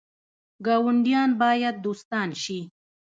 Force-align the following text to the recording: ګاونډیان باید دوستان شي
ګاونډیان 0.65 1.29
باید 1.41 1.75
دوستان 1.85 2.29
شي 2.43 2.59